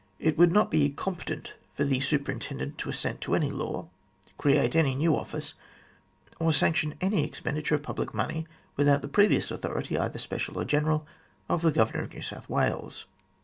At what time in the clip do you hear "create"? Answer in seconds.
4.39-4.75